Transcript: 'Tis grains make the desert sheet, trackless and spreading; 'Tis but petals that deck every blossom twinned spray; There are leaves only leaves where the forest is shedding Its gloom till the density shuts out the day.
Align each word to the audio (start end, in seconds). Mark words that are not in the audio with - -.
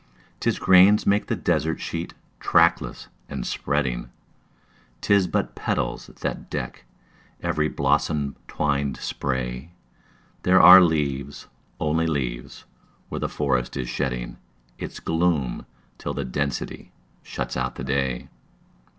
'Tis 0.39 0.57
grains 0.57 1.05
make 1.05 1.27
the 1.27 1.35
desert 1.35 1.79
sheet, 1.79 2.15
trackless 2.39 3.07
and 3.29 3.45
spreading; 3.45 4.09
'Tis 4.99 5.27
but 5.27 5.53
petals 5.53 6.07
that 6.07 6.49
deck 6.49 6.85
every 7.43 7.67
blossom 7.69 8.35
twinned 8.47 8.97
spray; 8.97 9.73
There 10.41 10.59
are 10.59 10.81
leaves 10.81 11.45
only 11.79 12.07
leaves 12.07 12.65
where 13.09 13.19
the 13.19 13.29
forest 13.29 13.77
is 13.77 13.89
shedding 13.89 14.37
Its 14.79 14.99
gloom 14.99 15.67
till 15.99 16.15
the 16.15 16.25
density 16.25 16.91
shuts 17.21 17.55
out 17.55 17.75
the 17.75 17.83
day. 17.83 18.27